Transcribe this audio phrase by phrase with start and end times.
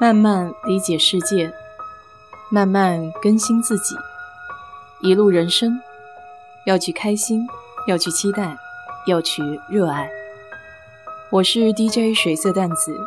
[0.00, 1.52] 慢慢理解世界，
[2.50, 3.94] 慢慢更新自己。
[5.02, 5.78] 一路人生，
[6.64, 7.46] 要去开心，
[7.86, 8.56] 要去期待，
[9.06, 10.10] 要去热爱。
[11.30, 12.98] 我是 DJ 水色淡子，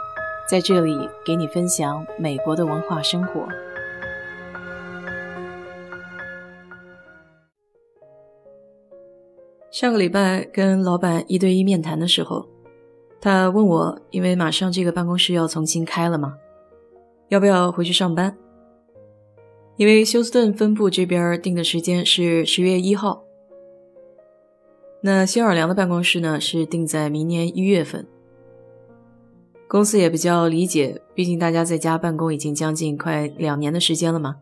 [0.48, 3.48] 在这里给你分享美国的文化生活。
[9.72, 12.48] 上个礼拜跟老板一对一面谈的时候，
[13.20, 16.38] 他问我，因为马上这个办公室要重新开了嘛。
[17.30, 18.38] 要不要回去上班？
[19.76, 23.24] 因为休斯顿分部这边定的时间是十月一号，
[25.02, 28.08] 那新奥良的办公室呢是定在明年一月份。
[29.68, 34.36] 公司也比较理解，毕竟大家在家办公已经将近快两年的时间了嘛。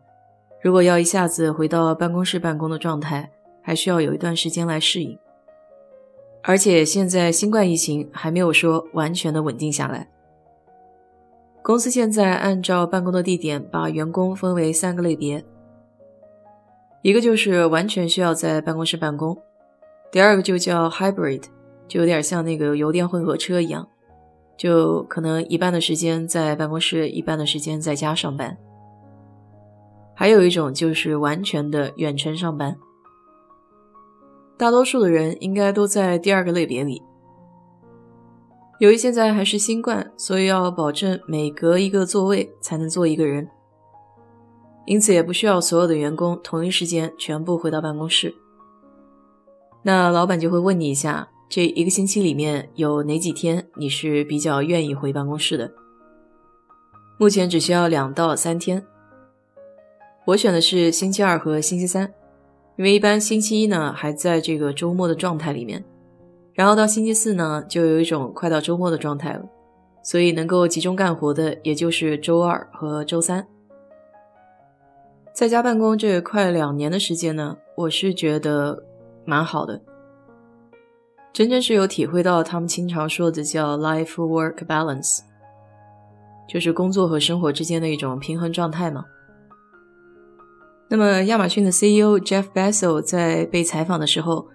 [0.60, 5.18] 如果要一下子回到办公室办公的状态，还需要有一段时间来适应。
[6.42, 10.10] 而且现在新冠疫情还没有说完全的稳定下来。
[11.62, 15.44] 公司现在按照办公的地点，把员工分为三个类别。
[17.02, 19.36] 一个就是完全需要在办公室办公，
[20.10, 21.44] 第二个就叫 hybrid，
[21.86, 23.86] 就有点像那个油电混合车一样，
[24.56, 28.58] 就可能一半的时间在办公室，一半的时间在家上班。
[30.14, 32.76] 还有一种就是完全的远程上班。
[34.56, 37.02] 大多数的人应该都在第二个类别里。
[38.82, 43.48] 由于现在还是新冠，所以要保证每隔一个座位才能坐一个人，
[44.86, 48.34] 因此也不需要所有的员工同一时间全部回到办公室。
[49.84, 55.70] 那老板就会问你一下，这一个星期里面有哪几天你是比较愿意回办公室的？
[57.18, 58.84] 目前只需要两到三天，
[60.24, 62.12] 我选的是星期二和星期三，
[62.76, 65.84] 因为一般星期一呢还在这个周末的状态里面。
[66.54, 69.42] 然后到星期四呢，就有一种快到周末的状态了，
[70.02, 73.46] 所以能够集中干活的，也就是周二和周三。
[75.32, 78.82] 在家办公这快两年的时间呢，我是觉得
[79.24, 79.80] 蛮好的，
[81.32, 85.20] 真正是有体会到他们经常说的叫 life work balance，
[86.46, 89.06] 就是工作和生活之间的一种平衡状态嘛。
[90.88, 94.46] 那么亚马逊的 CEO Jeff Bezos 在被采访的时候。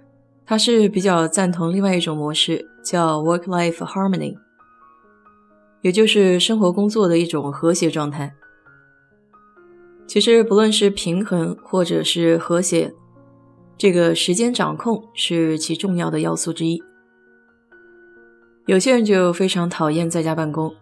[0.48, 4.34] 他是比较赞同另外一种模式，叫 work-life harmony，
[5.82, 8.34] 也就是生活工作的一种和谐状态。
[10.08, 12.94] 其实不论是平衡或者是和谐，
[13.78, 16.82] 这个时间掌控是其重要的要素之一。
[18.68, 20.74] 有些人就非常讨厌在家办公，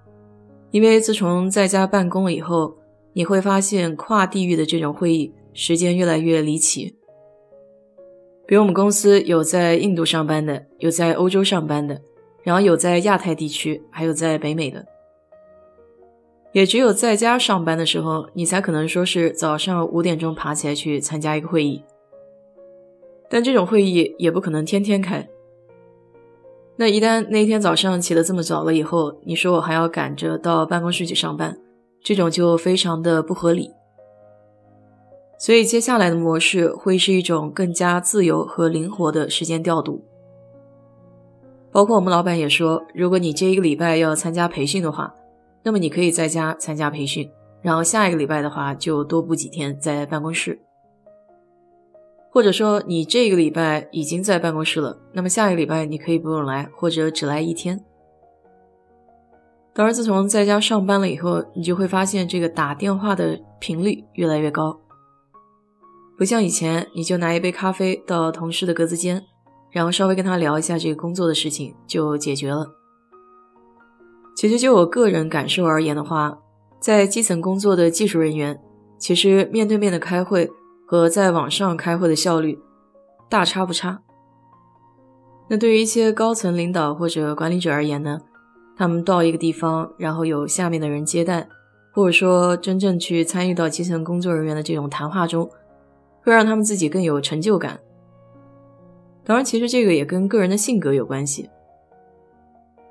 [0.70, 2.78] 因为自从在家办公了以后，
[3.14, 6.96] 你会发现跨地域的这种会议时间越来越离奇。
[8.47, 12.00] 比如我们公司有在印度上班的，有在欧洲上班的，
[12.44, 14.85] 然后有在亚太地区，还有在北美的。
[16.51, 21.83] 也只有在家上班的时候，你才可能说是早上五点钟爬起来去参加一个会议。
[23.29, 25.27] 但这种会议也不可能天天开。
[26.77, 31.57] 那一旦那天早上起得这么早了以后，你说我还要赶着到办公室去上班，
[32.01, 33.72] 这种就非常的不合理。
[35.45, 40.03] 所以接下来的模式会是一种更加自由和灵活的时间调度。
[41.72, 45.13] 包括我们老板也说，如果你这一个礼拜要参加培训的话，
[45.61, 47.29] 那么你可以在家参加培训，
[47.61, 50.59] 然后下一个礼拜的话就多补几天在办公室。
[52.31, 57.79] 或者说你这个礼拜已经在办公室了，那么下一个礼拜你可以不用来，或者只来一天。
[59.75, 64.79] 当然，自从在家上班了以后，你就会发现这个打电话的频率越来越高。
[66.18, 69.22] 不像以前，你就拿一杯咖啡到同事的格子间，
[69.70, 72.68] 然后稍微跟他聊一下这个工作的事情就解决了。
[74.36, 76.38] 其实就我个人感受而言的话，
[76.80, 78.62] 在基层工作的技术人员，
[78.98, 80.50] 其实面对面的开会
[80.86, 82.59] 和在网上开会的效率
[83.30, 84.02] 大差不差。
[85.50, 88.20] 那对于一些高层领导或者管理者而言呢，
[88.78, 91.48] 他们到一个地方，然后有下面的人接待，
[91.94, 95.50] 或者说真正去参与到基层工作人员的这种谈话中。
[96.25, 97.80] 会让他们自己更有成就感。
[99.24, 101.50] 当然，其实这个也跟个人的性格有关系。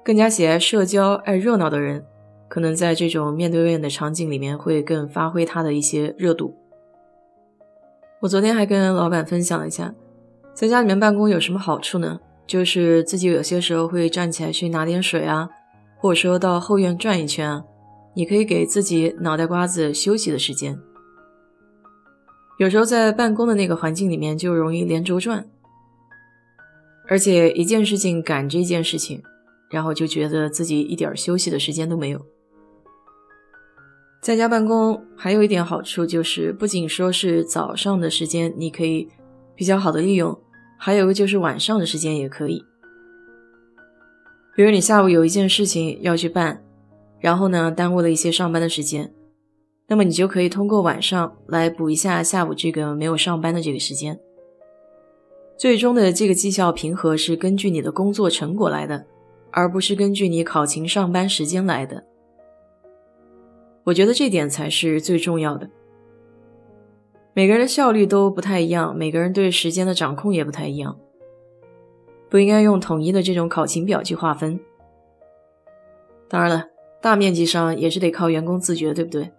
[0.04, 2.06] 更加喜爱社交、爱热闹的人，
[2.48, 6.54] 可能在这种面对面的场景里面会更发挥他的一些热度。
[8.20, 9.92] 我昨天还跟老板分享了一下，
[10.54, 12.20] 在家里面办公有什么好处呢？
[12.46, 15.48] 就是自己有些时候会站起来去拿点水啊，
[15.96, 17.64] 或者说到后院转一圈啊，
[18.14, 20.78] 你可以给自己脑袋瓜子休息的时间。
[22.58, 25.44] 有时候在办公的那个环境里面就容易连轴转，
[27.08, 29.22] 而且一件事情赶着一件事情，
[29.70, 32.24] 然后就觉得自己一点休息的时间都没有。
[34.22, 39.08] 在家办公还有一点好处就是，不仅说是早上的时间你可以
[39.54, 40.40] 比较好的利用，
[40.78, 42.64] 还有个就是晚上的时间也可以。
[44.56, 46.64] 比如你下午有一件事情要去办，
[47.20, 49.12] 然后呢耽误了一些上班的时间，
[49.86, 54.19] 那么你就可以通过晚上来补一下下午这个没有上班的这个时间。
[55.56, 59.06] 最终的这个绩效评核是根据你的工作成果来的，
[59.50, 62.04] 而不是根据你考勤上班时间来的。
[63.84, 65.69] 我觉得这点才是最重要的。
[67.34, 70.98] 每个人的效率都不太一样，每个人对时间的掌控也不太一样。
[72.31, 74.58] 不应该用统一的这种考勤表去划分。
[76.28, 76.66] 当然了，
[77.00, 79.31] 大面积上也是得靠员工自觉，对不对？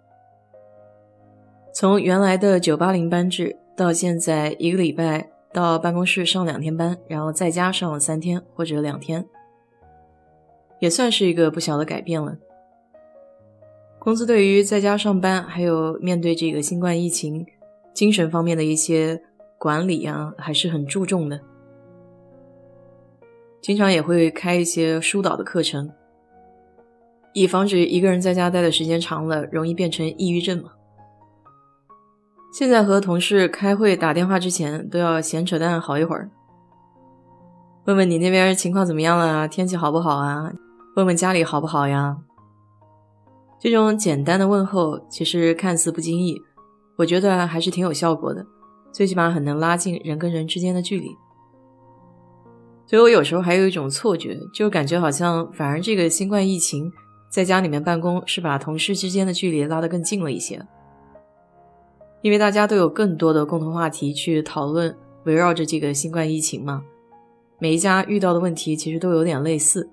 [1.78, 9.22] 从原来的九八零班制到现在一个礼拜到办公室上两天班，然后在家上了三天或者两天，
[10.78, 12.38] 也算是一个不小的改变了。
[13.98, 17.44] 公司对于在家上班，还有面对这个新冠疫情，
[17.92, 19.20] 精神方面的一些
[19.58, 21.38] 管理啊，还是很注重的。
[23.60, 25.92] 经常也会开一些疏导的课程，
[27.34, 30.72] 以防止一个人在家待的时间长了，容易变成抑郁症嘛。
[32.58, 36.30] 现在和同事开会打电话之前，都要闲扯淡好一会儿，
[37.84, 40.50] 问问你那边情况怎么样了，天气好不好啊？
[40.96, 42.16] 问问家里好不好呀？
[43.60, 46.40] 这种简单的问候，其实看似不经意，
[46.96, 48.46] 我觉得还是挺有效果的，
[48.90, 51.10] 最起码很能拉近人跟人之间的距离。
[52.86, 56.90] 所以我有时候还有一种错觉，就感觉好像反而这个新冠疫情
[57.28, 60.66] 在家里面办公是把同事之间的距离拉得更近了一些，
[62.26, 64.92] 因为大家都有更多的共同话题去讨论，
[65.26, 66.82] 围绕着这个新冠疫情嘛，
[67.60, 69.88] 每一家遇到的问题其实都有点类似。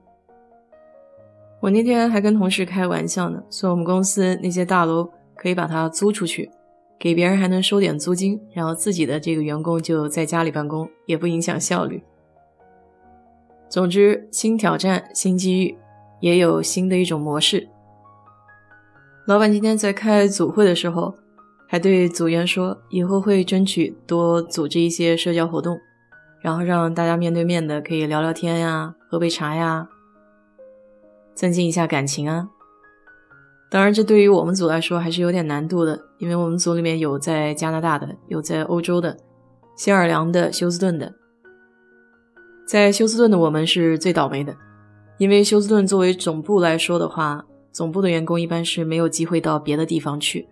[1.62, 6.50] 我那天还跟同事开玩笑呢，说我们公司那些大楼可以把它租出去，
[6.98, 12.02] 给别人还能收点租金，然后自己的这个员工就在家里办公，也不影响效率。
[13.70, 15.78] 总之，新挑战、新机遇，
[16.20, 17.70] 也有新的一种模式。
[19.28, 21.14] 老板今天在开组会的时候，
[21.74, 25.80] 还对组员说，以后会争取多组织一些社交活动，
[26.40, 29.90] 然后让大家面对面的可以聊聊天呀，喝杯茶呀，
[31.34, 32.48] 增进一下感情啊。
[33.72, 39.18] 当然，这对于我们组来说还是有点难度的，因为我们组里面有在加拿大的，有在欧洲的，
[39.76, 41.12] 新奥尔良的，休斯顿的。
[42.68, 44.56] 在休斯顿的我们是最倒霉的，
[45.18, 50.48] 因为休斯顿作为总部来说的话，总部的员工一般是没有机会到别的地方去，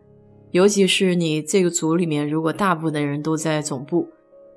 [0.52, 4.10] 尤其是你这个组里面，如果大部分的人都在总部，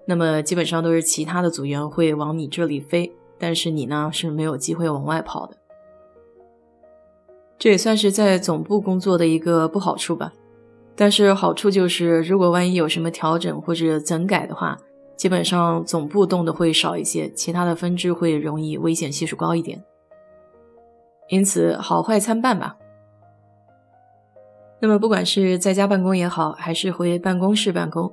[0.07, 5.57] 那么基本上都是其他的组员会往你这里飞，但是你呢是没有机会往外跑的。
[7.59, 10.33] 这也算是在总部工作的一个不好处吧，
[10.95, 14.79] 但是好处就是，如果万一有什么调整或者整改的话。
[15.17, 19.81] 基本上总部动的会少一些，其他的分支会容易危险系数高一点，
[21.29, 22.77] 因此好坏参半吧。
[24.85, 28.13] 那么不管是在家办公也好，还是回办公室办公，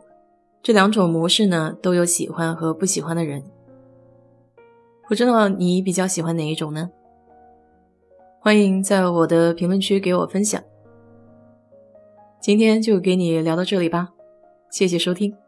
[0.63, 3.43] 这两种模式呢都有喜欢和不喜欢的人。
[5.09, 6.89] 不知道你比较喜欢哪一种呢？
[8.39, 10.63] 欢迎在我的评论区给我分享。
[12.39, 14.13] 今天就给你聊到这里吧，
[14.69, 15.40] 谢谢收听。